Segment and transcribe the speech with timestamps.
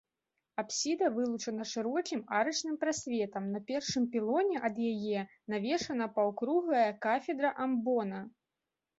[0.59, 5.19] Апсіда вылучана шырокім арачным прасветам, на першым пілоне ад яе
[5.55, 8.19] навешана паўкруглая кафедра амбона.